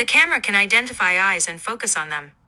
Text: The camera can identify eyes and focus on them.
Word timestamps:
The 0.00 0.06
camera 0.06 0.40
can 0.40 0.54
identify 0.54 1.20
eyes 1.20 1.46
and 1.46 1.60
focus 1.60 1.94
on 1.94 2.08
them. 2.08 2.32